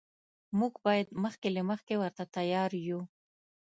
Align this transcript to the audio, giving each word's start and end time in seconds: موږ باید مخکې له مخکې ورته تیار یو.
موږ 0.59 0.73
باید 0.85 1.07
مخکې 1.23 1.47
له 1.55 1.61
مخکې 1.69 1.95
ورته 2.01 2.23
تیار 2.35 2.71
یو. 2.87 2.99